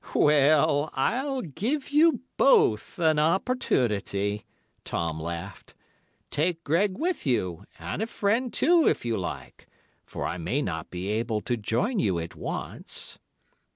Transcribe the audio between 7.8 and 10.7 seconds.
a friend too, if you like, for I may